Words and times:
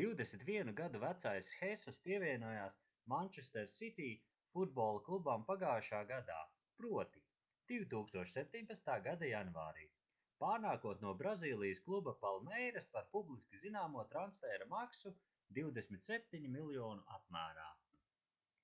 21 0.00 0.68
gadu 0.80 0.98
vecais 1.04 1.46
hesus 1.60 1.96
pievienojās 2.02 2.74
manchester 3.12 3.70
city 3.72 4.06
futbola 4.56 5.00
klubam 5.08 5.42
pagājušajā 5.48 6.04
gadā 6.10 6.36
proti 6.82 7.22
2017. 7.72 8.94
gada 9.08 9.30
janvārī 9.32 9.86
pārnākot 10.44 11.02
no 11.06 11.14
brazīlijas 11.24 11.82
kluba 11.88 12.14
palmeiras 12.26 12.86
par 12.94 13.08
publiski 13.16 13.62
zināmo 13.66 14.04
transfēra 14.14 14.70
maksu 14.78 15.12
£27 15.60 16.46
miljonu 16.58 17.12
apmērā 17.20 17.66